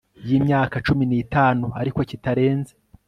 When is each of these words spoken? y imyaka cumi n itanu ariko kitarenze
y 0.27 0.31
imyaka 0.37 0.75
cumi 0.85 1.03
n 1.07 1.13
itanu 1.23 1.65
ariko 1.81 1.99
kitarenze 2.09 2.73